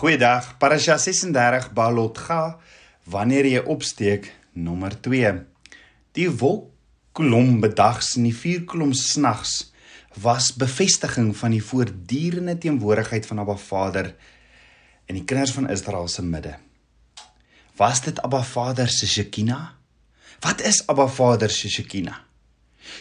Goeiedag. 0.00 0.54
Parasha 0.56 0.94
36 0.96 1.74
Balotga 1.76 2.56
wanneer 3.12 3.44
jy 3.44 3.60
opsteek 3.68 4.30
nommer 4.56 4.94
2. 5.04 5.34
Die 6.16 6.24
wolkkolom 6.40 7.58
bedags 7.60 8.14
en 8.16 8.24
die 8.24 8.32
vuurkolom 8.32 8.94
snags 8.96 9.74
was 10.24 10.54
bevestiging 10.56 11.34
van 11.36 11.52
die 11.52 11.60
voortdurende 11.60 12.56
teenwoordigheid 12.64 13.28
van 13.28 13.44
Abba 13.44 13.58
Vader 13.60 14.10
in 15.04 15.20
die 15.20 15.26
kinders 15.28 15.52
van 15.52 15.68
Israel 15.68 16.08
se 16.08 16.24
midde. 16.24 16.56
Was 17.76 18.00
dit 18.08 18.24
Abba 18.24 18.40
Vader 18.40 18.88
se 18.88 19.04
Shekinah? 19.04 19.74
Wat 20.40 20.64
is 20.64 20.80
Abba 20.88 21.10
Vader 21.12 21.52
se 21.52 21.68
Shekinah? 21.68 22.22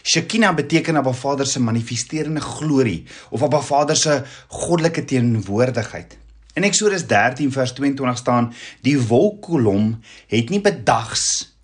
Shekinah 0.03 0.51
beteken 0.51 0.99
Abba 0.99 1.15
Vader 1.15 1.47
se 1.47 1.63
manifesterende 1.63 2.43
glorie 2.43 3.05
of 3.31 3.47
Abba 3.47 3.63
Vader 3.63 3.95
se 3.95 4.25
goddelike 4.49 5.07
teenwoordigheid. 5.07 6.27
In 6.59 6.65
Eksodus 6.67 7.05
13 7.07 7.51
vers 7.55 7.71
22 7.71 8.17
staan: 8.17 8.53
"Die 8.83 8.97
wolkkolom 8.99 9.99
het 10.27 10.49
nie 10.49 10.59
bedags 10.61 11.55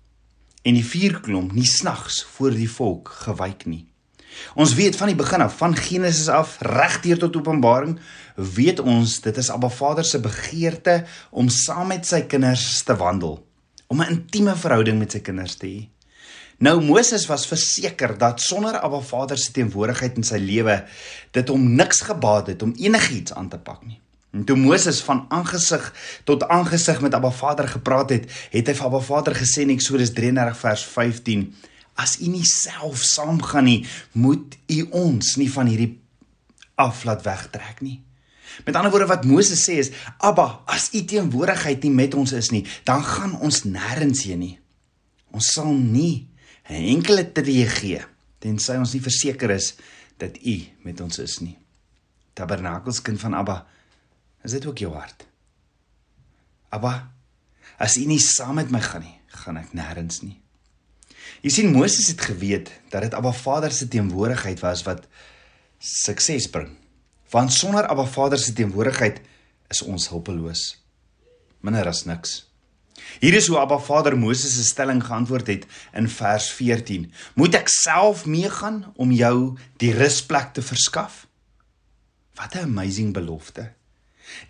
en 0.62 0.74
die 0.74 0.84
vuurkolom 0.84 1.50
nie 1.52 1.66
snags 1.68 2.24
voor 2.24 2.50
die 2.50 2.70
volk 2.70 3.08
gewyk 3.08 3.66
nie." 3.66 3.84
Ons 4.54 4.74
weet 4.74 4.96
van 4.96 5.12
die 5.12 5.16
begin 5.16 5.40
af, 5.40 5.56
van 5.56 5.76
Genesis 5.76 6.28
af 6.28 6.56
regdeur 6.60 7.18
tot 7.18 7.36
Openbaring, 7.36 7.98
weet 8.36 8.80
ons 8.80 9.20
dit 9.20 9.36
is 9.36 9.50
Abba 9.50 9.68
Vader 9.68 10.04
se 10.04 10.20
begeerte 10.20 11.04
om 11.30 11.48
saam 11.48 11.92
met 11.92 12.06
sy 12.06 12.22
kinders 12.22 12.82
te 12.82 12.96
wandel, 12.96 13.46
om 13.86 14.00
'n 14.00 14.10
intieme 14.10 14.56
verhouding 14.56 14.98
met 14.98 15.12
sy 15.12 15.20
kinders 15.20 15.56
te 15.56 15.66
hê. 15.66 15.88
Nou 16.58 16.80
Moses 16.80 17.26
was 17.26 17.46
verseker 17.46 18.18
dat 18.18 18.40
sonder 18.40 18.78
Abba 18.80 19.00
Vader 19.00 19.38
se 19.38 19.52
teenwoordigheid 19.52 20.16
in 20.16 20.24
sy 20.24 20.38
lewe 20.38 20.84
dit 21.30 21.48
hom 21.48 21.74
niks 21.74 22.00
gebaat 22.00 22.46
het 22.46 22.62
om 22.62 22.72
enigiets 22.76 23.32
aan 23.32 23.48
te 23.48 23.58
pak 23.58 23.84
nie. 23.84 24.00
En 24.36 24.44
toe 24.44 24.56
Moses 24.60 25.00
van 25.00 25.24
aangesig 25.32 25.84
tot 26.28 26.44
aangesig 26.52 27.00
met 27.00 27.14
Abba 27.16 27.30
Vader 27.32 27.68
gepraat 27.68 28.10
het, 28.12 28.26
het 28.52 28.68
hy 28.68 28.74
vir 28.76 28.88
Abba 28.90 29.00
Vader 29.00 29.36
gesê 29.38 29.64
in 29.64 29.72
Eksodus 29.72 30.12
33 30.12 30.58
vers 30.60 30.82
15: 30.92 31.46
As 31.96 32.18
u 32.20 32.28
nie 32.28 32.44
self 32.44 33.00
saamgaan 33.08 33.64
nie, 33.64 33.78
moet 34.12 34.58
u 34.68 34.82
ons 34.92 35.38
nie 35.40 35.48
van 35.52 35.70
hierdie 35.72 35.94
af 36.76 37.06
laat 37.08 37.24
wegtrek 37.24 37.80
nie. 37.80 38.02
Met 38.68 38.76
ander 38.76 38.92
woorde 38.92 39.08
wat 39.08 39.24
Moses 39.24 39.64
sê 39.64 39.78
is: 39.80 39.92
Abba, 40.20 40.60
as 40.68 40.90
u 40.92 41.00
teenwoordigheid 41.08 41.88
nie 41.88 41.94
met 41.96 42.14
ons 42.14 42.36
is 42.36 42.52
nie, 42.52 42.66
dan 42.84 43.00
gaan 43.04 43.38
ons 43.40 43.64
nêrens 43.64 44.26
heen 44.28 44.44
nie. 44.44 44.56
Ons 45.32 45.54
sal 45.56 45.72
nie 45.72 46.28
'n 46.68 46.84
enkele 46.98 47.24
tree 47.32 47.64
gee 47.66 48.04
tensy 48.38 48.76
ons 48.76 48.92
nie 48.92 49.00
verseker 49.00 49.50
is 49.50 49.74
dat 50.20 50.36
u 50.44 50.56
met 50.84 51.00
ons 51.00 51.18
is 51.18 51.38
nie. 51.40 51.56
Tabernakelskind 52.34 53.20
van 53.20 53.34
Abba, 53.34 53.66
Is 54.46 54.54
dit 54.54 54.66
ook 54.66 54.78
jou 54.78 54.92
hart? 54.94 55.26
Abba, 56.70 57.10
as 57.82 57.96
U 57.98 58.04
nie 58.06 58.20
saam 58.22 58.60
met 58.60 58.70
my 58.70 58.78
gaan 58.80 59.02
nie, 59.02 59.16
gaan 59.42 59.58
ek 59.58 59.72
nêrens 59.74 60.20
nie. 60.22 60.36
Jy 61.42 61.50
sien 61.50 61.72
Moses 61.74 62.12
het 62.12 62.22
geweet 62.22 62.70
dat 62.92 63.02
dit 63.02 63.14
Abba 63.16 63.32
Vader 63.34 63.74
se 63.74 63.88
teenwoordigheid 63.90 64.62
was 64.62 64.84
wat 64.86 65.08
sukses 65.82 66.46
bring. 66.50 66.76
Want 67.34 67.52
sonder 67.52 67.88
Abba 67.90 68.06
Vader 68.06 68.38
se 68.38 68.54
teenwoordigheid 68.54 69.18
is 69.74 69.82
ons 69.82 70.06
hulpeloos. 70.12 70.76
Minder 71.66 71.90
as 71.90 72.04
niks. 72.06 72.44
Hier 73.18 73.34
is 73.34 73.48
hoe 73.50 73.58
Abba 73.58 73.80
Vader 73.82 74.14
Moses 74.18 74.54
se 74.54 74.64
stelling 74.64 75.02
geantwoord 75.04 75.50
het 75.50 75.66
in 75.92 76.06
vers 76.08 76.46
14. 76.54 77.08
Moet 77.34 77.58
ek 77.58 77.72
self 77.72 78.22
meegaan 78.30 78.84
om 78.94 79.10
jou 79.10 79.56
die 79.82 79.90
rusplek 79.96 80.54
te 80.54 80.62
verskaf? 80.62 81.24
Wat 82.38 82.54
'n 82.54 82.70
amazing 82.70 83.12
belofte. 83.12 83.75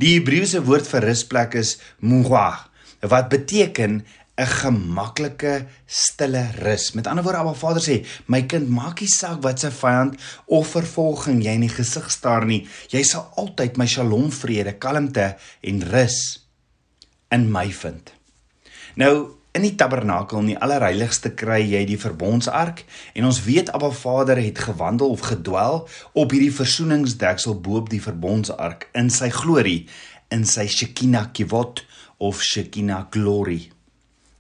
Die 0.03 0.17
Hebreëse 0.17 0.63
woord 0.67 0.89
vir 0.91 1.09
rusplek 1.11 1.57
is 1.61 1.77
mughwa 2.01 2.49
wat 3.07 3.29
beteken 3.29 4.05
'n 4.37 4.47
gemaklike 4.47 5.67
stille 5.87 6.45
rus. 6.61 6.93
Met 6.93 7.07
ander 7.07 7.25
woorde, 7.25 7.39
Abba 7.39 7.55
Vader 7.55 7.83
sê, 7.83 8.05
my 8.27 8.43
kind, 8.43 8.69
maak 8.69 9.01
nie 9.01 9.09
saak 9.09 9.41
wat 9.43 9.61
se 9.61 9.71
vyand 9.71 10.19
of 10.47 10.69
vervolging 10.69 11.41
jy 11.45 11.55
in 11.57 11.65
die 11.65 11.73
gesig 11.73 12.11
staar 12.13 12.45
nie, 12.45 12.67
jy 12.93 13.03
sal 13.03 13.33
altyd 13.41 13.77
my 13.81 13.87
shalom 13.87 14.29
vrede, 14.31 14.77
kalmte 14.79 15.37
en 15.63 15.81
rus 15.93 16.19
in 17.33 17.49
my 17.53 17.73
vind. 17.73 18.13
Nou, 19.01 19.33
In 19.57 19.65
die 19.65 19.77
tabernakel 19.81 20.43
in 20.43 20.49
die 20.51 20.59
allerheiligste 20.61 21.31
kry 21.33 21.63
jy 21.65 21.79
die 21.89 21.97
verbondsark 21.97 22.83
en 23.17 23.25
ons 23.25 23.39
weet 23.47 23.71
Abba 23.73 23.89
Vader 23.97 24.37
het 24.37 24.59
gewandel 24.61 25.15
of 25.15 25.23
gedwel 25.25 25.79
op 26.13 26.35
hierdie 26.35 26.53
versoeningsdeksel 26.53 27.57
bo-op 27.65 27.89
die 27.89 28.03
verbondsark 28.05 28.91
in 28.93 29.09
sy 29.09 29.31
glorie 29.33 29.87
in 30.35 30.45
sy 30.45 30.67
Shekinah 30.69 31.31
kivot 31.33 31.87
of 32.21 32.43
Shekinah 32.45 33.07
glory. 33.15 33.71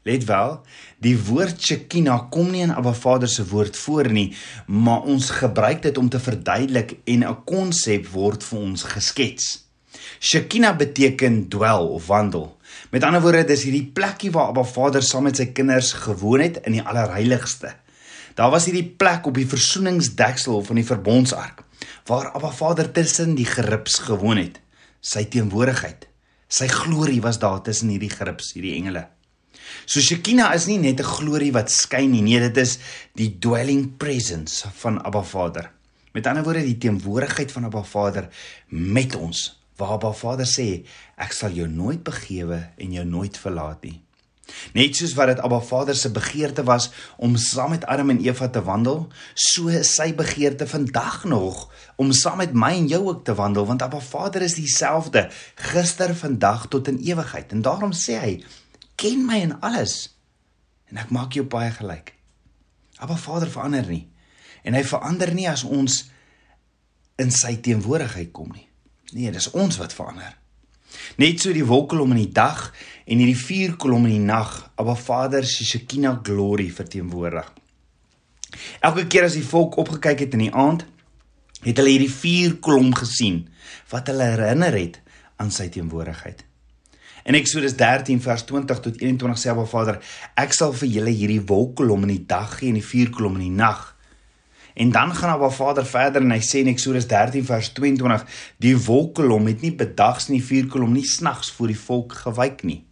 Let 0.05 0.29
wel, 0.29 0.59
die 1.01 1.17
woord 1.17 1.65
Shekinah 1.65 2.29
kom 2.35 2.53
nie 2.53 2.67
in 2.67 2.77
Abba 2.77 2.93
Vader 2.93 3.31
se 3.31 3.47
woord 3.49 3.79
voor 3.87 4.13
nie, 4.13 4.35
maar 4.67 5.09
ons 5.09 5.31
gebruik 5.41 5.81
dit 5.89 5.97
om 5.97 6.13
te 6.13 6.21
verduidelik 6.21 6.99
en 7.05 7.25
'n 7.25 7.45
konsep 7.49 8.13
word 8.13 8.45
vir 8.45 8.59
ons 8.59 8.83
geskets. 8.83 9.66
Shekinah 10.21 10.77
beteken 10.77 11.49
dwel 11.49 11.89
of 11.89 12.07
wandel. 12.07 12.57
Met 12.91 13.05
ander 13.05 13.23
woorde, 13.23 13.45
dis 13.45 13.65
hierdie 13.67 13.87
plekkie 13.95 14.31
waar 14.35 14.53
Abba 14.53 14.65
Vader 14.65 15.03
saam 15.03 15.27
met 15.29 15.37
sy 15.41 15.49
kinders 15.57 15.93
gewoon 16.07 16.41
het 16.45 16.61
in 16.65 16.79
die 16.79 16.85
allerheiligste. 16.85 17.75
Daar 18.37 18.53
was 18.53 18.69
hierdie 18.69 18.89
plek 18.99 19.27
op 19.27 19.39
die 19.39 19.49
versoeningsdeksel 19.49 20.63
van 20.65 20.81
die 20.81 20.87
verbondsark 20.87 21.63
waar 22.07 22.31
Abba 22.37 22.53
Vader 22.55 22.91
tussen 22.93 23.35
die 23.35 23.47
gerips 23.49 23.99
gewoon 24.07 24.39
het. 24.39 24.61
Sy 25.01 25.25
teenwoordigheid, 25.31 26.07
sy 26.49 26.69
glorie 26.71 27.21
was 27.23 27.41
daar 27.43 27.63
tussen 27.67 27.91
hierdie 27.91 28.11
gerips, 28.11 28.53
hierdie 28.55 28.77
engele. 28.79 29.07
So 29.87 30.01
Shekinah 30.01 30.55
is 30.55 30.67
nie 30.67 30.79
net 30.79 31.01
'n 31.01 31.13
glorie 31.19 31.53
wat 31.53 31.71
skyn 31.71 32.11
nie, 32.11 32.23
nee, 32.23 32.41
dit 32.41 32.57
is 32.57 32.79
die 33.15 33.37
dwelling 33.39 33.97
presence 33.97 34.69
van 34.83 35.03
Abba 35.03 35.23
Vader. 35.23 35.71
Met 36.13 36.27
ander 36.27 36.45
woorde, 36.45 36.63
die 36.63 36.79
teenwoordigheid 36.79 37.53
van 37.53 37.65
Abba 37.65 37.83
Vader 37.83 38.29
met 38.69 39.17
ons 39.17 39.59
waar 39.77 39.97
Abba 39.97 40.13
Vader 40.17 40.49
sê 40.49 40.85
ek 41.17 41.37
sal 41.37 41.55
jou 41.57 41.69
nooit 41.69 42.03
begewe 42.05 42.61
en 42.77 42.93
jou 42.93 43.05
nooit 43.05 43.37
verlaat 43.39 43.85
nie. 43.85 44.01
Net 44.79 44.95
soos 44.95 45.15
wat 45.19 45.33
dit 45.33 45.41
Abba 45.43 45.59
Vader 45.61 45.97
se 45.99 46.11
begeerte 46.15 46.63
was 46.65 46.91
om 47.17 47.37
saam 47.37 47.73
met 47.75 47.85
Adam 47.91 48.11
en 48.11 48.21
Eva 48.23 48.49
te 48.49 48.63
wandel, 48.63 49.09
so 49.35 49.69
is 49.69 49.95
sy 49.99 50.13
begeerte 50.15 50.69
vandag 50.71 51.25
nog 51.25 51.67
om 51.97 52.13
saam 52.13 52.39
met 52.39 52.55
my 52.55 52.73
en 52.77 52.87
jou 52.91 53.03
ook 53.09 53.25
te 53.25 53.35
wandel 53.35 53.67
want 53.67 53.83
Abba 53.83 54.01
Vader 54.01 54.43
is 54.47 54.55
dieselfde 54.55 55.27
gister, 55.55 56.15
vandag 56.15 56.69
tot 56.69 56.89
in 56.89 57.03
ewigheid 57.03 57.53
en 57.53 57.65
daarom 57.67 57.93
sê 57.93 58.21
hy 58.23 58.35
ken 58.97 59.27
my 59.27 59.41
in 59.49 59.57
alles 59.61 60.15
en 60.91 61.03
ek 61.03 61.11
maak 61.11 61.35
jou 61.35 61.45
baie 61.51 61.73
gelyk. 61.75 62.15
Abba 63.03 63.19
Vader 63.19 63.51
verander 63.51 63.89
nie 63.91 64.07
en 64.63 64.79
hy 64.79 64.85
verander 64.87 65.35
nie 65.35 65.51
as 65.51 65.67
ons 65.67 66.05
in 67.19 67.33
sy 67.35 67.57
teenwoordigheid 67.65 68.31
kom 68.35 68.53
nie. 68.55 68.69
Nee, 69.15 69.31
dis 69.31 69.51
ons 69.55 69.79
wat 69.79 69.95
verander. 69.95 70.35
Net 71.21 71.43
so 71.43 71.53
die 71.55 71.67
wolkkolom 71.67 72.15
in 72.15 72.25
die 72.25 72.33
dag 72.35 72.71
en 73.07 73.21
hierdie 73.21 73.39
vuurkolom 73.39 74.09
in 74.09 74.17
die 74.17 74.27
nag, 74.27 74.51
Abba 74.81 74.97
Vader 74.99 75.47
se 75.47 75.65
Shekinah 75.65 76.23
glory 76.27 76.69
verteenwoordig. 76.73 77.53
Elke 78.81 79.07
keer 79.11 79.27
as 79.29 79.37
die 79.37 79.47
volk 79.47 79.77
opgekyk 79.79 80.25
het 80.25 80.37
in 80.39 80.47
die 80.47 80.55
aand, 80.55 80.87
het 81.67 81.79
hulle 81.79 81.95
hierdie 81.95 82.13
vuurkolom 82.13 82.93
gesien 82.97 83.45
wat 83.91 84.11
hulle 84.11 84.31
herinner 84.33 84.75
het 84.77 85.01
aan 85.43 85.53
sy 85.55 85.69
teenwoordigheid. 85.73 86.43
In 87.27 87.35
Eksodus 87.35 87.75
13 87.79 88.21
vers 88.23 88.45
20 88.47 88.81
tot 88.85 89.01
21 89.03 89.41
sê 89.41 89.51
Abba 89.51 89.67
Vader, 89.67 89.99
ek 90.39 90.55
sal 90.55 90.75
vir 90.79 90.93
julle 90.99 91.15
hierdie 91.15 91.43
wolkkolom 91.43 92.07
in 92.07 92.15
die 92.15 92.25
dag 92.29 92.59
gee 92.61 92.71
en 92.71 92.79
die 92.79 92.87
vuurkolom 92.87 93.39
in 93.41 93.49
die 93.49 93.57
nag 93.59 93.96
En 94.77 94.91
dan 94.93 95.15
gaan 95.15 95.31
Abba 95.31 95.49
Vader 95.51 95.87
verder 95.89 96.21
en 96.21 96.35
hy 96.35 96.43
sê 96.45 96.61
in 96.61 96.69
Eksodus 96.69 97.07
13 97.09 97.45
vers 97.49 97.71
22: 97.73 98.25
Die 98.61 98.75
wolkkolom 98.77 99.47
het 99.49 99.63
nie 99.65 99.73
bedags 99.73 100.29
nie 100.29 100.43
vuurkolom 100.45 100.93
nie 100.93 101.07
snags 101.09 101.49
voor 101.57 101.73
die 101.73 101.79
volk 101.81 102.13
gewyk 102.27 102.61
nie. 102.69 102.83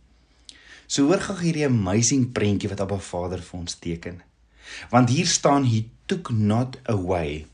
So 0.89 1.11
hoor 1.11 1.21
gou 1.21 1.37
hierdie 1.43 1.67
amazing 1.69 2.31
prentjie 2.33 2.71
wat 2.73 2.81
Abba 2.81 2.97
Vader 3.05 3.43
vir 3.45 3.59
ons 3.59 3.77
teken. 3.85 4.23
Want 4.95 5.13
hier 5.13 5.29
staan 5.29 5.69
he 5.69 5.83
took 6.09 6.33
not 6.33 6.81
away. 6.89 7.45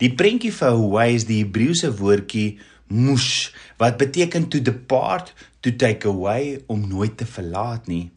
Die 0.00 0.14
prentjie 0.16 0.54
vir 0.56 0.72
away 0.72 1.18
is 1.18 1.28
die 1.28 1.42
Hebreëse 1.42 1.92
woordjie 2.00 2.54
mush 2.88 3.52
wat 3.76 4.00
beteken 4.00 4.48
to 4.48 4.64
depart, 4.64 5.34
to 5.60 5.76
take 5.76 6.08
away 6.08 6.56
om 6.72 6.88
nooit 6.88 7.18
te 7.20 7.28
verlaat 7.28 7.92
nie. 7.92 8.13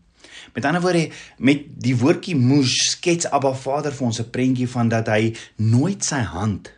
Met 0.56 0.65
ander 0.65 0.81
woorde, 0.81 1.09
met 1.38 1.65
die 1.81 1.95
woordjie 1.97 2.35
moes 2.35 2.74
skets 2.91 3.29
Abba 3.31 3.53
Vader 3.53 3.94
vir 3.94 4.07
ons 4.07 4.19
'n 4.19 4.29
prentjie 4.29 4.69
van 4.69 4.89
dat 4.89 5.07
hy 5.07 5.35
nooit 5.56 6.03
sy 6.03 6.21
hand 6.21 6.71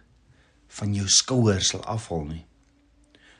van 0.68 0.94
jou 0.94 1.08
skouers 1.08 1.68
sal 1.68 1.84
afhaal 1.86 2.26
nie. 2.26 2.46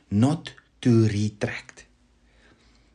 Not 0.08 0.54
to 0.80 1.06
retract. 1.06 1.86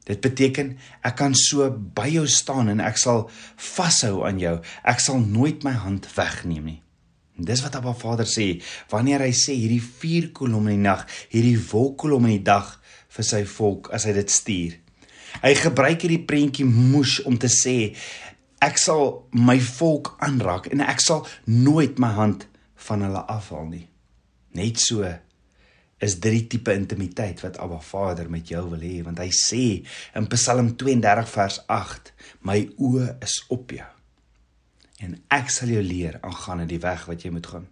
Dit 0.05 0.21
beteken 0.21 0.77
ek 1.01 1.15
kan 1.17 1.33
so 1.33 1.69
by 1.71 2.07
jou 2.13 2.27
staan 2.29 2.69
en 2.69 2.79
ek 2.79 2.97
sal 3.01 3.29
vashou 3.57 4.25
aan 4.27 4.39
jou. 4.39 4.61
Ek 4.83 4.99
sal 4.99 5.19
nooit 5.19 5.63
my 5.65 5.73
hand 5.73 6.05
wegneem 6.13 6.65
nie. 6.65 6.81
En 7.35 7.43
dis 7.43 7.61
wat 7.65 7.75
Abba 7.75 7.93
Vader 7.97 8.27
sê 8.29 8.61
wanneer 8.91 9.25
hy 9.25 9.33
sê 9.35 9.55
hierdie 9.57 9.81
vuurkolom 9.83 10.69
in 10.69 10.77
die 10.77 10.85
nag, 10.85 11.03
hierdie 11.33 11.57
wolkkolom 11.59 12.29
in 12.29 12.37
die 12.37 12.45
dag 12.47 12.75
vir 13.15 13.27
sy 13.27 13.41
volk 13.49 13.89
as 13.95 14.05
hy 14.07 14.13
dit 14.15 14.31
stuur. 14.31 14.77
Hy 15.43 15.53
gebruik 15.59 16.05
hierdie 16.05 16.23
prentjie 16.27 16.65
moes 16.65 17.19
om 17.25 17.37
te 17.37 17.49
sê 17.51 17.95
ek 18.63 18.79
sal 18.81 19.27
my 19.35 19.57
volk 19.59 20.15
aanraak 20.25 20.69
en 20.73 20.81
ek 20.85 21.03
sal 21.03 21.25
nooit 21.45 21.99
my 22.01 22.13
hand 22.15 22.47
van 22.87 23.03
hulle 23.05 23.23
afhaal 23.31 23.67
nie. 23.69 23.85
Net 24.55 24.79
so 24.79 25.05
is 26.05 26.17
dit 26.19 26.31
die 26.33 26.47
tipe 26.55 26.73
intimiteit 26.75 27.41
wat 27.43 27.59
Abba 27.63 27.79
Vader 27.83 28.29
met 28.31 28.49
jou 28.51 28.63
wil 28.71 28.83
hê 28.83 28.99
want 29.05 29.19
hy 29.23 29.29
sê 29.33 29.65
in 30.15 30.29
Psalm 30.33 30.73
32 30.79 31.29
vers 31.35 31.61
8 31.71 32.11
my 32.47 32.61
oë 32.77 33.15
is 33.25 33.39
op 33.53 33.71
jou 33.75 33.87
en 35.05 35.15
ek 35.33 35.51
sal 35.51 35.71
jou 35.73 35.83
leer 35.83 36.19
aangaande 36.23 36.67
die 36.69 36.81
weg 36.83 37.03
wat 37.09 37.25
jy 37.25 37.31
moet 37.35 37.47
gaan. 37.51 37.65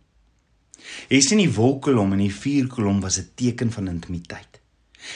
Jy 1.11 1.21
sien 1.23 1.39
die 1.39 1.51
wolkkolom 1.55 2.15
en 2.15 2.23
die 2.25 2.33
vuurkolom 2.33 2.99
was 3.01 3.19
'n 3.19 3.31
teken 3.35 3.71
van 3.71 3.87
intimiteit. 3.87 4.59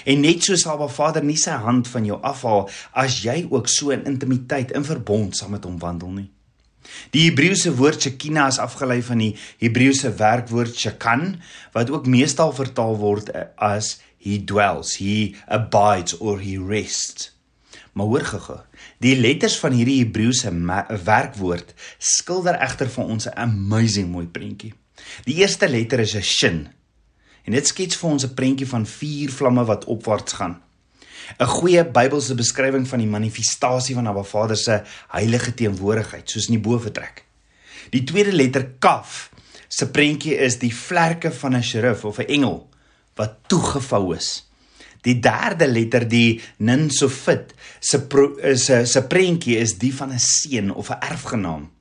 En 0.06 0.22
net 0.22 0.44
so 0.44 0.56
sal 0.56 0.75
Abba 0.78 0.88
Vader 0.88 1.24
nie 1.24 1.38
sy 1.38 1.51
hand 1.51 1.88
van 1.88 2.06
jou 2.06 2.19
afhaal 2.22 2.69
as 2.92 3.22
jy 3.24 3.48
ook 3.50 3.69
so 3.72 3.89
in 3.95 4.06
intimiteit 4.06 4.72
in 4.72 4.88
verbond 4.88 5.38
saam 5.38 5.51
met 5.51 5.63
hom 5.68 5.80
wandel 5.80 6.12
nie. 6.12 6.30
Die 7.12 7.28
Hebreëse 7.28 7.74
woord 7.75 8.01
Shekinah 8.04 8.48
is 8.51 8.60
afgelei 8.63 9.01
van 9.04 9.22
die 9.24 9.34
Hebreëse 9.63 10.13
werkwoord 10.19 10.75
Shekan 10.78 11.42
wat 11.75 11.92
ook 11.92 12.07
meestal 12.07 12.54
vertaal 12.56 12.95
word 13.00 13.31
as 13.56 13.98
he 14.18 14.38
dwells, 14.44 14.98
he 15.01 15.36
abides 15.48 16.18
or 16.19 16.39
he 16.39 16.57
rests. 16.57 17.31
Maar 17.98 18.12
hoor 18.12 18.25
gou, 18.30 18.60
die 19.01 19.16
letters 19.18 19.57
van 19.60 19.74
hierdie 19.74 20.00
Hebreëse 20.04 20.51
werkwoord 21.06 21.74
skilder 21.98 22.60
egter 22.62 22.89
vir 22.94 23.06
ons 23.06 23.28
'n 23.28 23.36
amazing 23.36 24.12
mooi 24.12 24.28
prentjie. 24.28 24.74
Die 25.25 25.39
eerste 25.42 25.68
letter 25.68 26.00
is 26.00 26.16
'n 26.16 26.22
shin. 26.22 26.68
En 27.48 27.56
dit 27.56 27.68
skets 27.68 27.96
vir 27.96 28.10
ons 28.10 28.24
'n 28.24 28.34
prentjie 28.36 28.68
van 28.68 28.86
vier 28.86 29.32
vlamme 29.32 29.64
wat 29.66 29.86
opwaarts 29.86 30.34
gaan. 30.34 30.62
'n 31.40 31.46
goeie 31.46 31.84
Bybelse 31.86 32.36
beskrywing 32.36 32.88
van 32.88 33.00
die 33.00 33.08
manifestasie 33.08 33.96
van 33.96 34.08
Abba 34.08 34.24
Vader 34.24 34.58
se 34.58 34.82
heilige 35.08 35.54
teenwoordigheid, 35.54 36.30
soos 36.30 36.48
in 36.48 36.56
die 36.56 36.64
bo 36.64 36.80
vertrek. 36.80 37.24
Die 37.90 38.04
tweede 38.04 38.32
letter 38.32 38.66
kaf 38.80 39.30
se 39.68 39.90
prentjie 39.92 40.36
is 40.36 40.60
die 40.60 40.74
vlerke 40.76 41.32
van 41.32 41.56
'n 41.56 41.64
serif 41.64 42.06
of 42.06 42.20
'n 42.20 42.28
engel 42.28 42.70
wat 43.16 43.38
toegevou 43.48 44.16
is. 44.16 44.44
Die 45.02 45.20
derde 45.20 45.68
letter, 45.68 46.08
die 46.08 46.42
nun 46.58 46.90
sofit, 46.90 47.54
se 47.80 48.08
is 48.42 48.70
'n 48.70 48.86
se 48.86 49.02
prentjie 49.08 49.58
is 49.58 49.78
die 49.78 49.94
van 49.94 50.12
'n 50.12 50.20
seun 50.20 50.74
of 50.74 50.90
'n 50.90 51.00
erfgenaam. 51.00 51.72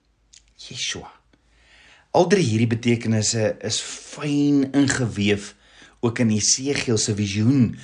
Yeshua. 0.56 1.15
Al 2.16 2.30
drie 2.32 2.46
hierdie 2.46 2.70
betekenisse 2.70 3.42
is 3.68 3.76
fyn 3.84 4.62
ingeweef 4.72 5.50
ook 6.00 6.22
in 6.22 6.30
Jesegiel 6.32 6.96
se 6.96 7.12
visioen 7.18 7.74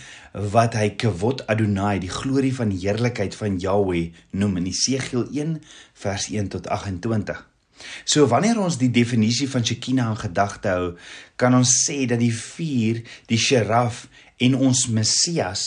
wat 0.54 0.72
hy 0.78 0.86
Kavod 0.96 1.42
Adonai, 1.52 1.98
die 2.00 2.08
glorie 2.08 2.54
van 2.56 2.70
die 2.72 2.78
heerlikheid 2.80 3.36
van 3.36 3.58
Jahweh 3.60 4.14
noem 4.40 4.54
in 4.62 4.70
Jesegiel 4.70 5.26
1 5.28 5.58
vers 6.04 6.28
1 6.32 6.48
tot 6.54 6.70
28. 6.72 7.42
So 8.08 8.24
wanneer 8.30 8.62
ons 8.62 8.78
die 8.80 8.88
definisie 8.94 9.50
van 9.52 9.66
Shekinah 9.68 10.14
in 10.14 10.22
gedagte 10.22 10.72
hou, 10.72 10.86
kan 11.36 11.52
ons 11.58 11.74
sê 11.82 12.06
dat 12.08 12.22
die 12.22 12.32
vuur, 12.32 13.02
die 13.28 13.40
seraf 13.42 14.06
en 14.40 14.56
ons 14.56 14.86
Messias 14.96 15.66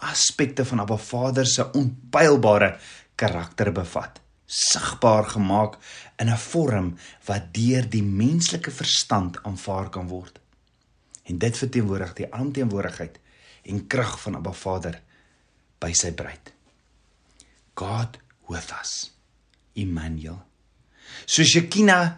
aspekte 0.00 0.64
van 0.64 0.80
Abba 0.86 0.96
Vader 0.96 1.44
se 1.44 1.68
onpylbare 1.76 2.72
karakter 3.20 3.74
bevat 3.76 4.22
sigbaar 4.48 5.28
gemaak 5.28 5.76
in 6.16 6.30
'n 6.30 6.38
vorm 6.38 6.96
wat 7.24 7.52
deur 7.52 7.88
die 7.88 8.02
menslike 8.02 8.70
verstand 8.70 9.42
aanvaar 9.42 9.90
kan 9.90 10.08
word. 10.08 10.40
En 11.22 11.38
dit 11.38 11.56
verteenwoordig 11.56 12.12
die 12.12 12.32
alomteenwoordigheid 12.32 13.18
en 13.62 13.86
krag 13.86 14.20
van 14.20 14.34
Abba 14.34 14.52
Vader 14.52 15.02
by 15.78 15.92
sy 15.92 16.12
bruid. 16.12 16.52
God 17.74 18.18
with 18.48 18.72
us. 18.80 19.12
Immanuel. 19.72 20.46
So 21.26 21.44
Shekinah 21.44 22.16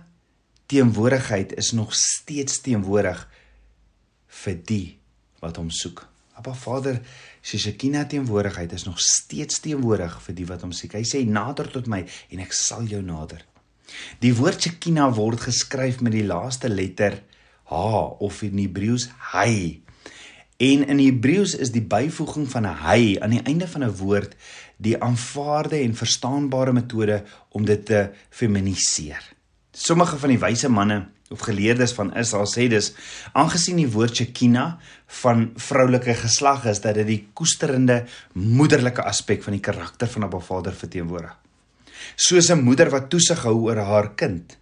teenwoordigheid 0.67 1.53
is 1.53 1.73
nog 1.73 1.95
steeds 1.95 2.61
teenwoordig 2.61 3.29
vir 4.27 4.55
die 4.65 4.99
wat 5.41 5.57
hom 5.57 5.71
soek. 5.71 6.10
Abba 6.41 6.55
Vader, 6.57 6.97
sy 7.45 7.59
Shekinah 7.61 8.07
teenwoordigheid 8.09 8.73
is 8.73 8.87
nog 8.87 8.97
steeds 9.05 9.61
teenwoordig 9.61 10.15
vir 10.25 10.37
die 10.39 10.47
wat 10.49 10.65
hom 10.65 10.73
soek. 10.73 10.97
Hy 10.97 11.05
sê 11.05 11.21
nader 11.29 11.69
tot 11.69 11.91
my 11.91 12.01
en 12.33 12.41
ek 12.41 12.57
sal 12.57 12.89
jou 12.89 13.03
nader. 13.05 13.43
Die 14.25 14.33
woord 14.39 14.65
Shekinah 14.65 15.11
word 15.19 15.45
geskryf 15.45 16.01
met 16.01 16.17
die 16.17 16.25
laaste 16.25 16.71
letter 16.73 17.19
H 17.69 17.83
of 18.25 18.41
in 18.47 18.57
Hebreëus 18.57 19.11
hy. 19.35 19.83
En 20.61 20.87
in 20.89 21.03
Hebreëus 21.03 21.59
is 21.61 21.75
die 21.77 21.85
byvoeging 21.85 22.49
van 22.49 22.67
'n 22.67 22.81
hy 22.89 23.19
aan 23.21 23.37
die 23.37 23.45
einde 23.45 23.69
van 23.69 23.85
'n 23.85 23.97
woord 24.01 24.37
die 24.79 24.97
aanvaarde 24.97 25.77
en 25.77 25.95
verstaanbare 25.95 26.73
metode 26.73 27.23
om 27.51 27.65
dit 27.65 27.85
te 27.85 28.11
feminiseer. 28.31 29.23
Sommige 29.73 30.17
van 30.17 30.29
die 30.29 30.41
wyse 30.41 30.69
manne 30.69 31.09
of 31.31 31.45
geleerdes 31.47 31.93
van 31.95 32.11
Israel 32.19 32.49
sê 32.51 32.67
dus 32.71 32.91
aangesien 33.39 33.79
die 33.79 33.91
woord 33.91 34.19
Shekinah 34.19 34.81
van 35.23 35.51
vroulike 35.63 36.17
geslag 36.19 36.67
is 36.67 36.83
dat 36.83 36.99
dit 36.99 37.07
die 37.07 37.21
koesterende 37.39 38.03
moederlike 38.35 39.05
aspek 39.07 39.45
van 39.47 39.55
die 39.55 39.63
karakter 39.63 40.11
van 40.11 40.27
'n 40.27 40.41
Vader 40.41 40.75
verteenwoordig. 40.75 41.37
Soos 42.17 42.51
'n 42.51 42.65
moeder 42.65 42.91
wat 42.91 43.11
toesig 43.11 43.43
hou 43.43 43.55
oor 43.55 43.77
haar 43.77 44.15
kind, 44.15 44.59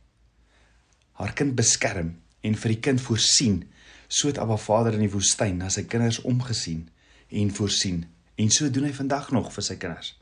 haar 1.13 1.33
kind 1.33 1.55
beskerm 1.55 2.17
en 2.43 2.55
vir 2.55 2.69
die 2.69 2.81
kind 2.81 3.01
voorsien 3.01 3.65
so 4.09 4.29
het 4.29 4.39
Abba 4.39 4.57
Vader 4.57 4.93
in 4.93 5.01
die 5.01 5.13
woestyn 5.13 5.57
na 5.57 5.69
sy 5.69 5.83
kinders 5.83 6.21
omgesien 6.21 6.89
en 7.29 7.51
voorsien 7.51 8.05
en 8.37 8.51
so 8.51 8.71
doen 8.71 8.85
hy 8.85 8.93
vandag 8.93 9.31
nog 9.31 9.53
vir 9.53 9.63
sy 9.63 9.77
kinders. 9.77 10.18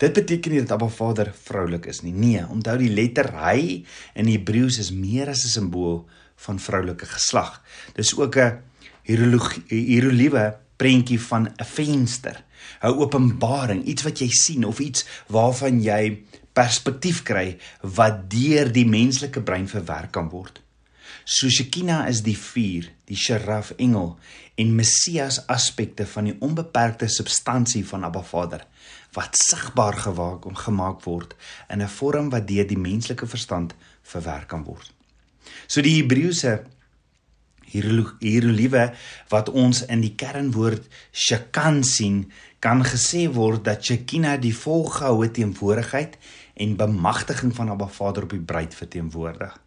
Dit 0.00 0.16
beteken 0.16 0.54
nie 0.54 0.62
dat 0.64 0.72
Abba 0.78 0.88
Vader 0.88 1.28
vroulik 1.42 1.86
is 1.90 2.00
nie. 2.00 2.14
Nee, 2.16 2.40
onthou 2.48 2.78
die 2.80 2.92
letter 2.92 3.28
hy 3.36 3.82
in 4.16 4.30
Hebreëus 4.30 4.78
is 4.80 4.94
meer 4.96 5.28
as 5.28 5.44
'n 5.44 5.52
simbool 5.52 6.08
van 6.46 6.58
vroulike 6.58 7.06
geslag. 7.06 7.60
Dis 7.94 8.16
ook 8.16 8.36
'n 8.36 8.62
hieroliewe 9.04 10.56
prentjie 10.76 11.20
van 11.20 11.48
'n 11.48 11.64
venster, 11.64 12.44
'n 12.82 12.96
openbaring, 12.96 13.84
iets 13.84 14.02
wat 14.02 14.18
jy 14.18 14.28
sien 14.28 14.64
of 14.64 14.78
iets 14.78 15.04
waarvan 15.28 15.82
jy 15.82 16.24
perspektief 16.52 17.22
kry 17.22 17.58
wat 17.82 18.30
deur 18.30 18.72
die 18.72 18.86
menslike 18.86 19.42
brein 19.42 19.68
verwerk 19.68 20.12
kan 20.12 20.28
word. 20.28 20.60
So 21.24 21.48
Shekinah 21.48 22.08
is 22.08 22.22
die 22.22 22.38
vuur, 22.38 22.88
die 23.04 23.16
seraf 23.16 23.70
engel 23.76 24.18
en 24.54 24.74
Messias 24.74 25.46
aspekte 25.46 26.06
van 26.06 26.24
die 26.24 26.36
onbeperkte 26.40 27.08
substansie 27.08 27.86
van 27.86 28.04
Abba 28.04 28.22
Vader 28.22 28.64
wat 29.12 29.36
sigbaar 29.38 29.96
gewaak 29.96 30.44
om 30.46 30.54
gemaak 30.54 31.04
word 31.04 31.34
in 31.68 31.82
'n 31.82 31.88
vorm 31.88 32.30
wat 32.30 32.48
deur 32.48 32.66
die 32.66 32.78
menslike 32.78 33.26
verstand 33.26 33.74
verwerk 34.02 34.48
kan 34.48 34.64
word. 34.64 34.92
So 35.66 35.80
die 35.82 36.02
Hebreëse 36.02 36.64
hieroliewe 37.70 38.94
wat 39.28 39.48
ons 39.48 39.84
in 39.86 40.00
die 40.00 40.14
kernwoord 40.14 40.82
Shekan 41.12 41.84
sien, 41.84 42.32
kan 42.58 42.82
gesê 42.84 43.32
word 43.32 43.64
dat 43.64 43.84
Shekinah 43.84 44.40
die 44.40 44.54
volgehoue 44.54 45.30
teenwoordigheid 45.30 46.18
en 46.54 46.76
bemagtiging 46.76 47.54
van 47.54 47.70
Abba 47.70 47.86
Vader 47.86 48.22
op 48.22 48.30
die 48.30 48.46
bruid 48.52 48.74
verteenwoordig 48.74 49.58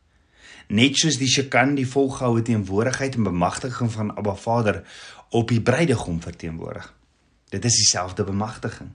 net 0.67 0.97
soos 0.97 1.19
die 1.19 1.29
Shekan 1.29 1.75
die 1.75 1.87
volgehoue 1.87 2.41
teenwoordigheid 2.41 3.15
en 3.17 3.27
bemagtiging 3.27 3.91
van 3.91 4.15
Abba 4.15 4.35
Vader 4.35 4.83
op 5.29 5.49
die 5.49 5.61
bruidegom 5.61 6.21
verteenwoordig. 6.21 6.93
Dit 7.49 7.65
is 7.65 7.75
dieselfde 7.75 8.23
bemagtiging. 8.23 8.91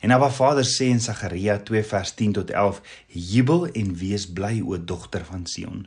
En 0.00 0.10
Abba 0.10 0.30
Vader 0.30 0.64
sê 0.64 0.90
in 0.92 1.00
Sagaria 1.00 1.58
2 1.62 1.84
vers 1.84 2.14
10 2.14 2.32
tot 2.32 2.50
11: 2.50 2.80
"Jubel 3.06 3.66
en 3.72 3.96
wees 3.96 4.26
bly 4.26 4.60
o 4.60 4.78
dogter 4.78 5.24
van 5.24 5.46
Sion, 5.46 5.86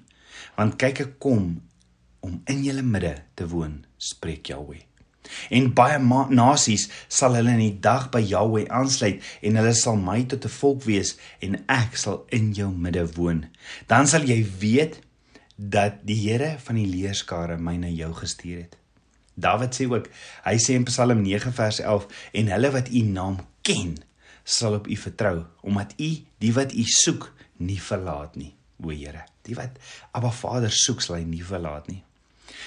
want 0.55 0.75
kyk 0.75 0.99
ek 0.99 1.19
kom 1.19 1.61
om 2.19 2.41
in 2.45 2.63
julle 2.63 2.83
midde 2.83 3.15
te 3.33 3.47
woon," 3.47 3.85
spreek 3.97 4.45
Jahweh. 4.45 4.87
En 5.49 5.73
baie 5.73 5.99
nasies 6.29 6.87
sal 7.07 7.35
hulle 7.35 7.55
in 7.57 7.63
die 7.63 7.79
dag 7.83 8.09
by 8.13 8.21
Jahweh 8.23 8.67
aansluit 8.73 9.23
en 9.41 9.59
hulle 9.59 9.73
sal 9.75 9.99
my 9.99 10.23
tot 10.23 10.45
'n 10.45 10.55
volk 10.59 10.83
wees 10.83 11.17
en 11.41 11.63
ek 11.67 11.97
sal 11.97 12.25
in 12.29 12.53
jou 12.53 12.71
midde 12.71 13.05
woon. 13.15 13.45
Dan 13.87 14.07
sal 14.07 14.23
jy 14.23 14.45
weet 14.59 15.01
dat 15.55 16.05
die 16.05 16.29
Here 16.29 16.57
van 16.59 16.75
die 16.75 16.85
leerskare 16.85 17.57
my 17.57 17.75
na 17.77 17.87
jou 17.87 18.13
gestuur 18.13 18.57
het. 18.61 18.77
Dawid 19.37 19.75
sê 19.75 19.85
ook, 19.89 20.07
hy 20.45 20.57
sê 20.57 20.73
in 20.73 20.85
Psalm 20.85 21.21
9 21.21 21.53
vers 21.53 21.79
11 21.79 22.07
en 22.33 22.47
hulle 22.47 22.71
wat 22.71 22.89
u 22.89 23.01
naam 23.01 23.37
ken 23.67 23.97
sal 24.47 24.77
op 24.79 24.87
u 24.87 24.95
vertrou 24.95 25.43
omdat 25.61 25.93
u 25.99 26.11
die 26.39 26.53
wat 26.55 26.73
u 26.73 26.83
soek 26.87 27.33
nie 27.57 27.81
verlaat 27.81 28.35
nie, 28.39 28.53
o 28.83 28.93
Here. 28.93 29.25
Die 29.43 29.55
wat 29.57 29.79
Abba 30.15 30.31
Vader 30.31 30.71
soek 30.71 31.01
sal 31.03 31.17
hy 31.19 31.25
nie 31.27 31.43
verlaat 31.43 31.89
nie. 31.91 32.03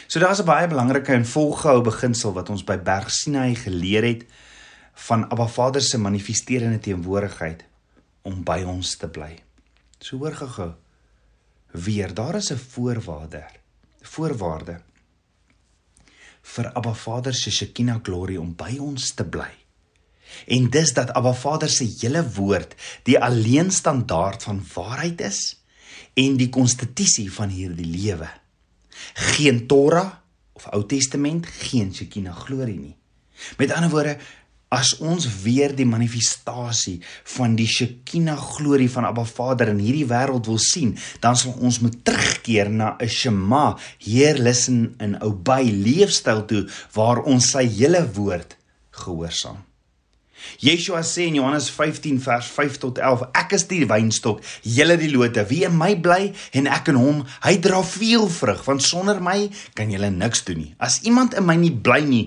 So 0.09 0.21
daar's 0.21 0.41
'n 0.41 0.47
baie 0.47 0.69
belangrike 0.69 1.13
en 1.13 1.25
volgehoue 1.27 1.83
beginsel 1.83 2.33
wat 2.33 2.51
ons 2.51 2.65
by 2.65 2.77
Berg 2.77 3.11
Sinai 3.11 3.55
geleer 3.55 4.05
het 4.05 4.25
van 4.95 5.31
Abba 5.31 5.47
Vader 5.47 5.83
se 5.83 5.99
manifesterende 5.99 6.79
teenwoordigheid 6.79 7.65
om 8.23 8.45
by 8.45 8.63
ons 8.63 8.97
te 8.97 9.09
bly. 9.09 9.39
So 9.99 10.17
hoor 10.17 10.35
gou-gou 10.35 10.75
weer, 11.73 12.15
daar 12.15 12.35
is 12.35 12.51
'n 12.51 12.57
voorwaarde. 12.57 13.45
Voorwaarde 14.03 14.81
vir 16.43 16.73
Abba 16.73 16.95
Vader 16.95 17.35
se 17.35 17.51
Shekinah 17.51 18.01
glorie 18.03 18.41
om 18.41 18.55
by 18.55 18.79
ons 18.79 19.15
te 19.15 19.25
bly. 19.25 19.51
En 20.47 20.71
dis 20.71 20.93
dat 20.97 21.13
Abba 21.17 21.33
Vader 21.33 21.71
se 21.71 21.87
hele 22.01 22.23
woord 22.37 22.75
die 23.09 23.19
alleen 23.19 23.71
standaard 23.71 24.43
van 24.43 24.63
waarheid 24.75 25.21
is 25.21 25.41
en 26.15 26.37
die 26.37 26.51
konstitusie 26.53 27.29
van 27.33 27.53
hierdie 27.55 27.87
lewe. 27.87 28.29
Geen 29.15 29.67
Torah 29.67 30.21
of 30.53 30.67
Ou 30.75 30.85
Testament, 30.87 31.47
geen 31.47 31.95
Shekinah 31.95 32.37
glorie 32.37 32.79
nie. 32.79 32.97
Met 33.57 33.73
ander 33.73 33.91
woorde, 33.93 34.19
as 34.71 34.93
ons 35.03 35.25
weer 35.43 35.73
die 35.75 35.87
manifestasie 35.89 37.01
van 37.35 37.57
die 37.59 37.67
Shekinah 37.67 38.39
glorie 38.55 38.91
van 38.93 39.09
Abba 39.09 39.25
Vader 39.27 39.73
in 39.73 39.81
hierdie 39.83 40.07
wêreld 40.11 40.47
wil 40.47 40.61
sien, 40.63 40.93
dan 41.23 41.39
sal 41.39 41.57
ons 41.59 41.81
moet 41.83 41.97
terugkeer 42.07 42.71
na 42.71 42.97
'n 43.01 43.09
Shema, 43.09 43.77
Heer 43.99 44.39
listen 44.39 44.95
in 45.01 45.19
obey 45.23 45.73
leefstyl 45.73 46.47
toe 46.47 46.69
waar 46.95 47.23
ons 47.25 47.51
sy 47.51 47.67
hele 47.67 48.07
woord 48.15 48.57
gehoorsaam. 48.91 49.70
Yeshua 50.61 51.03
sê 51.07 51.27
in 51.29 51.39
Johannes 51.41 51.71
15 51.71 52.21
vers 52.25 52.51
5 52.57 52.79
tot 52.83 52.99
11: 52.99 53.29
Ek 53.37 53.55
is 53.57 53.67
die 53.71 53.85
wynstok, 53.89 54.43
julle 54.63 54.97
die 55.01 55.11
lote. 55.13 55.45
Wie 55.51 55.65
in 55.67 55.77
my 55.79 55.95
bly 56.01 56.33
en 56.57 56.69
ek 56.71 56.91
in 56.93 56.99
hom, 57.01 57.23
hy 57.45 57.57
dra 57.63 57.83
veel 57.87 58.29
vrug, 58.31 58.65
want 58.67 58.85
sonder 58.85 59.21
my 59.25 59.39
kan 59.79 59.93
julle 59.93 60.11
niks 60.15 60.45
doen 60.49 60.63
nie. 60.65 60.73
As 60.83 61.01
iemand 61.09 61.37
in 61.39 61.47
my 61.49 61.57
nie 61.61 61.73
bly 61.73 62.01
nie, 62.07 62.23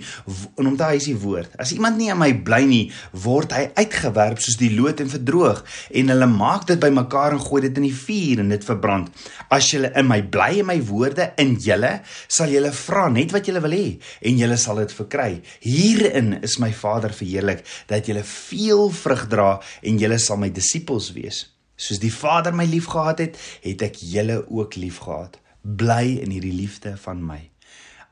en 0.60 0.72
onthou 0.74 0.90
hy 0.92 1.00
is 1.02 1.10
die 1.10 1.18
woord. 1.20 1.54
As 1.62 1.74
iemand 1.76 2.00
nie 2.00 2.10
in 2.14 2.20
my 2.20 2.32
bly 2.46 2.64
nie, 2.70 2.84
word 3.26 3.54
hy 3.56 3.68
uitgewerp 3.78 4.42
soos 4.44 4.58
die 4.60 4.72
loot 4.74 5.02
en 5.04 5.12
verdroog 5.12 5.64
en 5.94 6.12
hulle 6.14 6.30
maak 6.30 6.68
dit 6.70 6.82
bymekaar 6.82 7.38
en 7.38 7.44
gooi 7.44 7.64
dit 7.68 7.82
in 7.82 7.88
die 7.88 7.96
vuur 7.96 8.44
en 8.44 8.54
dit 8.54 8.68
verbrand. 8.68 9.10
As 9.54 9.70
julle 9.72 9.92
in 10.00 10.08
my 10.10 10.22
bly 10.34 10.62
en 10.62 10.70
my 10.70 10.78
woorde 10.88 11.30
in 11.42 11.56
julle, 11.62 11.94
sal 12.28 12.52
julle 12.54 12.74
vra 12.76 13.08
net 13.14 13.34
wat 13.36 13.48
julle 13.50 13.64
wil 13.64 13.76
hê 13.76 13.86
en 14.26 14.40
julle 14.42 14.58
sal 14.60 14.82
dit 14.82 14.96
verkry. 14.98 15.32
Hierin 15.64 16.38
is 16.44 16.60
my 16.62 16.72
Vader 16.76 17.14
verheerlik 17.16 17.64
dat 17.90 18.03
dat 18.04 18.12
julle 18.12 18.28
veel 18.28 18.90
vrug 18.92 19.28
dra 19.32 19.50
en 19.82 19.98
julle 20.02 20.20
sal 20.20 20.42
my 20.42 20.52
disippels 20.52 21.14
wees. 21.16 21.46
Soos 21.80 22.02
die 22.04 22.12
Vader 22.12 22.54
my 22.56 22.66
liefgehad 22.68 23.24
het, 23.24 23.40
het 23.64 23.88
ek 23.88 24.02
julle 24.04 24.44
ook 24.52 24.76
liefgehad. 24.76 25.40
Bly 25.64 26.20
in 26.20 26.36
hierdie 26.36 26.56
liefde 26.56 26.98
van 27.00 27.24
my. 27.24 27.40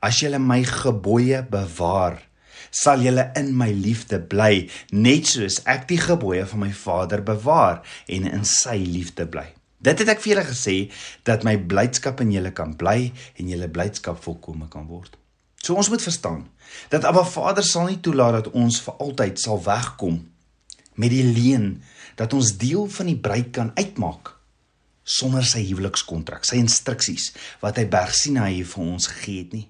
As 0.02 0.22
julle 0.24 0.40
my 0.40 0.62
gebooie 0.66 1.44
bewaar, 1.52 2.22
sal 2.72 3.04
julle 3.04 3.28
in 3.38 3.52
my 3.58 3.70
liefde 3.76 4.22
bly, 4.32 4.70
net 4.96 5.28
soos 5.34 5.60
ek 5.70 5.90
die 5.92 6.00
gebooie 6.00 6.48
van 6.48 6.64
my 6.64 6.72
Vader 6.72 7.22
bewaar 7.28 7.82
en 8.08 8.30
in 8.32 8.48
sy 8.48 8.80
liefde 8.80 9.28
bly. 9.28 9.50
Dit 9.82 10.00
het 10.02 10.14
ek 10.14 10.22
vir 10.24 10.36
julle 10.36 10.48
gesê 10.48 10.76
dat 11.28 11.44
my 11.44 11.58
blydskap 11.58 12.22
in 12.24 12.32
julle 12.32 12.54
kan 12.56 12.78
bly 12.80 13.12
en 13.36 13.50
julle 13.52 13.70
blydskap 13.70 14.22
volkome 14.24 14.70
kan 14.72 14.88
word. 14.88 15.18
So 15.62 15.78
ons 15.78 15.90
moet 15.94 16.02
verstaan 16.02 16.46
dat 16.90 17.06
Abba 17.06 17.24
Vader 17.28 17.64
sal 17.64 17.90
nie 17.92 18.00
toelaat 18.02 18.40
dat 18.40 18.54
ons 18.58 18.80
vir 18.82 19.02
altyd 19.06 19.40
sal 19.40 19.60
wegkom 19.62 20.18
met 20.98 21.14
die 21.14 21.26
leuen 21.26 21.76
dat 22.18 22.34
ons 22.34 22.56
deel 22.58 22.88
van 22.90 23.12
die 23.12 23.20
bruid 23.20 23.52
kan 23.56 23.70
uitmaak 23.78 24.38
sonder 25.04 25.46
sy 25.46 25.62
huwelikskontrak, 25.68 26.46
sy 26.46 26.58
instruksies 26.62 27.32
wat 27.62 27.78
hy 27.78 27.86
Berg 27.90 28.14
Sinaï 28.18 28.64
vir 28.66 28.82
ons 28.84 29.08
gegee 29.12 29.44
het 29.44 29.54
nie. 29.58 29.68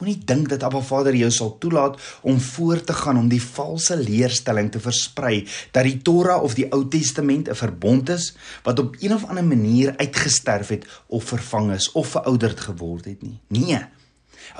Moenie 0.00 0.18
dink 0.28 0.48
dat 0.50 0.64
Abba 0.66 0.80
Vader 0.82 1.14
jou 1.14 1.28
sal 1.30 1.52
toelaat 1.62 2.00
om 2.26 2.40
voort 2.42 2.86
te 2.88 2.96
gaan 2.96 3.20
om 3.20 3.28
die 3.30 3.42
valse 3.42 3.94
leerstelling 4.00 4.72
te 4.74 4.82
versprei 4.82 5.44
dat 5.72 5.86
die 5.86 6.00
Torah 6.02 6.42
of 6.42 6.56
die 6.58 6.66
Ou 6.74 6.82
Testament 6.90 7.48
'n 7.48 7.54
verbond 7.54 8.10
is 8.10 8.34
wat 8.64 8.78
op 8.82 8.96
een 9.00 9.14
of 9.14 9.24
ander 9.24 9.44
manier 9.44 9.94
uitgesterf 9.96 10.68
het 10.68 10.86
of 11.06 11.24
vervang 11.24 11.72
is 11.72 11.92
of 11.92 12.08
verouderd 12.08 12.60
geword 12.60 13.04
het 13.04 13.22
nie. 13.22 13.38
Nee. 13.48 13.86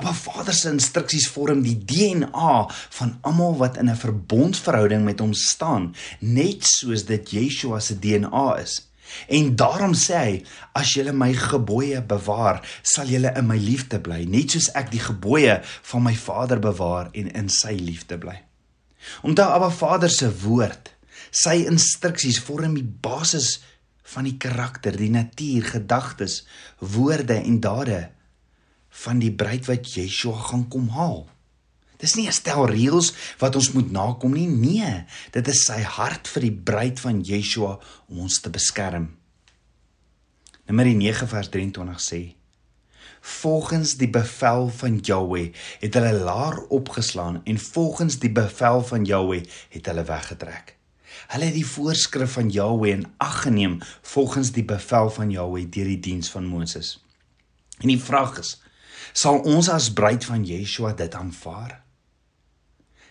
Maar 0.03 0.15
Vader 0.15 0.55
se 0.55 0.71
instruksies 0.71 1.29
vorm 1.29 1.63
die 1.63 1.79
DNA 1.79 2.57
van 2.99 3.19
almal 3.21 3.57
wat 3.57 3.77
in 3.77 3.91
'n 3.91 3.97
verbondsverhouding 3.97 5.05
met 5.05 5.21
hom 5.21 5.33
staan, 5.33 5.95
net 6.21 6.67
soos 6.67 7.05
dit 7.05 7.31
Yeshua 7.31 7.81
se 7.81 7.99
DNA 7.99 8.57
is. 8.59 8.87
En 9.27 9.57
daarom 9.57 9.95
sê 9.95 10.15
hy, 10.15 10.45
as 10.73 10.95
julle 10.95 11.13
my 11.13 11.33
gebooie 11.35 12.03
bewaar, 12.03 12.61
sal 12.83 13.07
julle 13.07 13.33
in 13.39 13.47
my 13.47 13.59
liefde 13.59 14.01
bly, 14.01 14.25
net 14.25 14.51
soos 14.51 14.69
ek 14.75 14.91
die 14.91 15.03
gebooie 15.03 15.61
van 15.91 16.03
my 16.03 16.15
Vader 16.15 16.61
bewaar 16.63 17.11
en 17.13 17.31
in 17.31 17.49
sy 17.49 17.77
liefde 17.79 18.19
bly. 18.19 18.37
Omdat 19.23 19.55
Abba 19.55 19.71
Vader 19.71 20.11
se 20.11 20.31
woord, 20.43 20.91
sy 21.31 21.63
instruksies 21.71 22.41
vorm 22.43 22.75
die 22.75 22.87
basis 22.87 23.61
van 24.15 24.27
die 24.29 24.37
karakter, 24.39 24.95
die 24.97 25.11
natuur, 25.11 25.65
gedagtes, 25.65 26.45
woorde 26.79 27.39
en 27.39 27.61
dade 27.61 28.01
van 29.05 29.19
die 29.23 29.33
bruid 29.33 29.67
wat 29.67 29.95
Yeshua 29.95 30.39
gaan 30.51 30.69
kom 30.73 30.89
haal. 30.95 31.27
Dis 31.97 32.15
nie 32.15 32.27
'n 32.29 32.33
stel 32.33 32.67
reëls 32.69 33.13
wat 33.39 33.57
ons 33.57 33.73
moet 33.73 33.91
nakom 33.91 34.33
nie. 34.33 34.47
Nee, 34.47 35.05
dit 35.33 35.49
is 35.49 35.65
sy 35.65 35.81
hart 35.83 36.29
vir 36.29 36.43
die 36.43 36.57
bruid 36.71 37.01
van 37.01 37.23
Yeshua 37.25 37.79
om 38.09 38.19
ons 38.19 38.41
te 38.41 38.51
beskerm. 38.51 39.17
Numeri 40.67 40.95
9 40.95 41.29
vers 41.29 41.49
23 41.49 42.01
sê: 42.01 42.35
Volgens 43.21 43.97
die 43.97 44.11
bevel 44.11 44.69
van 44.69 44.99
Jahweh 44.99 45.53
het 45.81 45.95
hulle 45.95 46.13
laar 46.13 46.59
opgeslaan 46.69 47.41
en 47.45 47.59
volgens 47.59 48.19
die 48.19 48.33
bevel 48.33 48.83
van 48.85 49.05
Jahweh 49.05 49.43
het 49.69 49.87
hulle 49.87 50.05
weggetrek. 50.05 50.77
Hulle 51.27 51.45
het 51.45 51.55
die 51.55 51.67
voorskrif 51.67 52.33
van 52.33 52.51
Jahweh 52.51 52.93
in 52.93 53.07
ag 53.17 53.43
geneem 53.43 53.79
volgens 54.03 54.53
die 54.53 54.65
bevel 54.65 55.11
van 55.11 55.31
Jahweh 55.31 55.65
deur 55.71 55.85
die 55.85 56.01
diens 56.01 56.31
van 56.31 56.47
Moses. 56.47 57.05
En 57.79 57.89
die 57.89 58.01
vraag 58.03 58.39
is: 58.39 58.63
sal 59.13 59.43
ons 59.47 59.69
as 59.73 59.91
bruid 59.93 60.25
van 60.25 60.45
Yeshua 60.47 60.95
dit 60.97 61.15
aanvaar. 61.15 61.81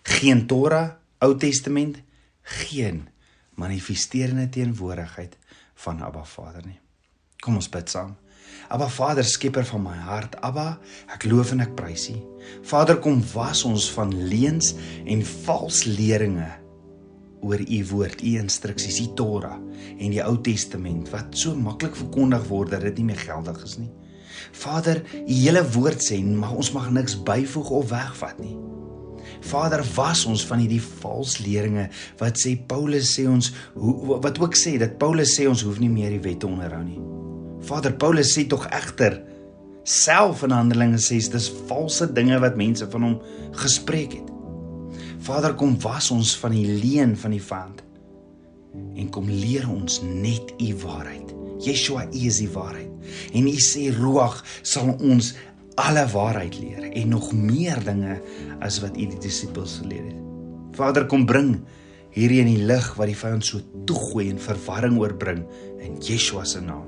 Geen 0.05 0.45
Torah, 0.47 0.95
Ou 1.23 1.33
Testament, 1.39 1.97
geen 2.41 3.07
manifesterende 3.55 4.49
teenwoordigheid 4.49 5.37
van 5.85 6.01
Abba 6.03 6.23
Vader 6.23 6.65
nie. 6.65 6.79
Kom 7.41 7.57
ons 7.57 7.69
bid 7.71 7.89
saam. 7.89 8.13
Abba 8.69 8.87
Vader, 8.89 9.25
skepper 9.25 9.65
van 9.65 9.83
my 9.85 9.95
hart, 10.07 10.35
Abba, 10.45 10.75
ek 11.13 11.25
loof 11.29 11.53
en 11.55 11.63
ek 11.65 11.73
prys 11.77 12.09
U. 12.13 12.19
Vader, 12.65 12.99
kom 13.01 13.23
was 13.33 13.63
ons 13.67 13.87
van 13.95 14.13
leuns 14.29 14.73
en 15.05 15.23
vals 15.45 15.83
leringe 15.89 16.51
oor 17.45 17.61
u 17.61 17.79
woord, 17.91 18.23
u 18.25 18.37
instruksies, 18.41 18.99
u 19.03 19.11
Torah 19.17 19.57
en 19.99 20.13
die 20.13 20.21
Ou 20.23 20.35
Testament 20.41 21.11
wat 21.13 21.35
so 21.37 21.53
maklik 21.57 21.97
verkondig 21.97 22.47
word 22.49 22.73
dat 22.73 22.85
dit 22.87 23.01
nie 23.01 23.11
meer 23.11 23.21
geldig 23.21 23.61
is 23.67 23.77
nie. 23.81 23.91
Vader, 24.51 25.01
u 25.13 25.34
hele 25.34 25.63
woord 25.75 26.04
sê, 26.04 26.22
mag 26.24 26.54
ons 26.56 26.72
mag 26.75 26.89
niks 26.94 27.18
byvoeg 27.27 27.70
of 27.70 27.89
wegvat 27.89 28.39
nie. 28.39 28.56
Vader, 29.46 29.84
was 29.96 30.25
ons 30.25 30.46
van 30.48 30.62
hierdie 30.62 30.82
vals 30.82 31.38
leringe 31.44 31.88
wat 32.20 32.39
sê 32.42 32.56
Paulus 32.70 33.12
sê 33.18 33.27
ons 33.30 33.51
hoe 33.77 34.20
wat 34.24 34.39
ook 34.42 34.58
sê 34.58 34.75
dat 34.82 34.98
Paulus 35.01 35.36
sê 35.38 35.48
ons 35.50 35.63
hoef 35.65 35.80
nie 35.82 35.92
meer 35.92 36.13
die 36.15 36.24
wet 36.24 36.42
te 36.42 36.50
onderhou 36.50 36.82
nie. 36.86 37.01
Vader, 37.65 37.96
Paulus 37.98 38.34
sê 38.36 38.46
tog 38.50 38.68
egter 38.74 39.20
self 39.86 40.44
in 40.46 40.54
Handelinge 40.54 41.01
sê 41.01 41.20
dis 41.32 41.50
valse 41.70 42.08
dinge 42.13 42.39
wat 42.42 42.58
mense 42.58 42.88
van 42.94 43.06
hom 43.06 43.20
gespreek 43.62 44.18
het. 44.18 44.32
Vader, 45.25 45.56
kom 45.58 45.77
was 45.82 46.12
ons 46.13 46.36
van 46.38 46.54
die 46.54 46.68
leuen 46.82 47.15
van 47.18 47.34
die 47.34 47.44
vand 47.44 47.82
en 49.00 49.08
kom 49.13 49.30
leer 49.30 49.68
ons 49.72 50.01
net 50.04 50.51
u 50.60 50.74
waarheid. 50.84 51.32
Yeshua 51.63 52.04
is 52.12 52.42
die 52.44 52.51
waarheid. 52.51 52.94
En 53.33 53.47
U 53.50 53.57
sê 53.62 53.89
Ruach 53.95 54.41
sal 54.62 54.93
ons 54.95 55.33
alle 55.75 56.05
waarheid 56.07 56.55
leer 56.59 56.89
en 56.91 57.12
nog 57.12 57.31
meer 57.35 57.81
dinge 57.83 58.19
as 58.63 58.79
wat 58.83 58.95
U 58.95 59.07
die 59.12 59.21
disippels 59.21 59.79
geleer 59.81 60.05
het. 60.07 60.21
Vader 60.75 61.07
kom 61.12 61.25
bring 61.27 61.57
hierdie 62.15 62.41
in 62.43 62.51
die 62.53 62.67
lig 62.67 62.88
wat 62.95 63.12
die 63.12 63.17
vyand 63.19 63.43
so 63.47 63.59
toegooi 63.88 64.29
en 64.31 64.39
verwarring 64.39 65.00
oorbring 65.00 65.43
in 65.83 66.00
Yeshua 66.03 66.45
se 66.47 66.63
naam. 66.63 66.88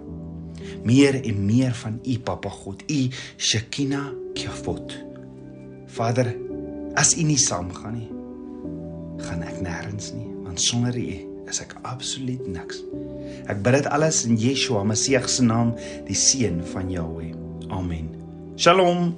Meer 0.88 1.20
en 1.20 1.46
meer 1.46 1.76
van 1.84 2.00
U 2.04 2.20
Papa 2.24 2.52
God, 2.52 2.84
U 2.88 3.00
Shekinah 3.38 4.12
Kavod. 4.38 4.96
Vader, 5.98 6.32
as 7.00 7.16
U 7.18 7.28
nie 7.28 7.40
saamgaan 7.40 7.98
nie, 8.00 8.12
gaan 9.28 9.44
ek 9.44 9.60
nêrens 9.66 10.14
nie, 10.16 10.30
want 10.46 10.62
sonder 10.64 10.96
U 10.96 11.37
is 11.50 11.62
ek 11.64 11.76
absoluut 11.88 12.44
niks. 12.52 12.82
Ek 13.48 13.62
bid 13.64 13.80
dit 13.80 13.90
alles 13.94 14.24
in 14.28 14.38
Yeshua 14.40 14.84
Messie 14.88 15.20
se 15.28 15.46
naam, 15.46 15.76
die 16.08 16.18
seun 16.18 16.64
van 16.74 16.92
Jahweh. 16.92 17.34
Amen. 17.70 18.12
Shalom. 18.58 19.16